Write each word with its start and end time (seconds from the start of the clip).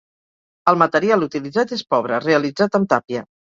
El 0.71 0.79
material 0.83 1.27
utilitzat 1.27 1.75
és 1.79 1.85
pobre, 1.93 2.25
realitzat 2.25 2.81
amb 2.83 2.93
tàpia. 2.97 3.27